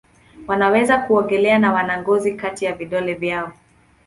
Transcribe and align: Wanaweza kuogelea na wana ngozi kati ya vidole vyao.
Wanaweza 0.47 0.97
kuogelea 0.97 1.59
na 1.59 1.73
wana 1.73 2.01
ngozi 2.01 2.33
kati 2.33 2.65
ya 2.65 2.73
vidole 2.73 3.13
vyao. 3.13 3.53